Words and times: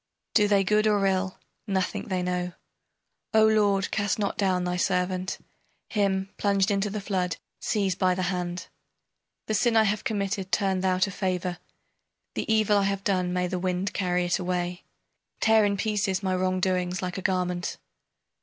Do 0.33 0.47
they 0.47 0.63
good 0.63 0.87
or 0.87 1.05
ill, 1.05 1.37
nothing 1.67 2.07
they 2.07 2.23
know. 2.23 2.53
O 3.35 3.45
lord, 3.45 3.91
cast 3.91 4.17
not 4.17 4.35
down 4.35 4.63
thy 4.63 4.75
servant! 4.75 5.37
Him, 5.91 6.33
plunged 6.37 6.71
into 6.71 6.89
the 6.89 6.99
flood, 6.99 7.37
seize 7.59 7.93
by 7.93 8.15
the 8.15 8.23
hand! 8.23 8.65
The 9.45 9.53
sin 9.53 9.77
I 9.77 9.83
have 9.83 10.03
committed 10.03 10.51
turn 10.51 10.79
thou 10.79 10.97
to 10.97 11.11
favor! 11.11 11.59
The 12.33 12.51
evil 12.51 12.79
I 12.79 12.85
have 12.85 13.03
done 13.03 13.31
may 13.31 13.45
the 13.45 13.59
wind 13.59 13.93
carry 13.93 14.25
it 14.25 14.39
away! 14.39 14.85
Tear 15.39 15.65
in 15.65 15.77
pieces 15.77 16.23
my 16.23 16.35
wrong 16.35 16.59
doings 16.59 17.03
like 17.03 17.19
a 17.19 17.21
garment! 17.21 17.77